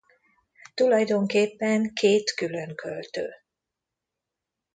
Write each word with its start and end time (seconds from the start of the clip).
Tulajdonképpen 0.73 1.93
két 1.93 2.33
külön 2.33 2.75
költő. 2.75 3.29